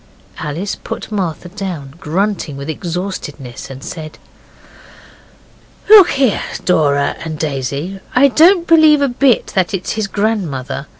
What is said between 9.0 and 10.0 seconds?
a bit that it's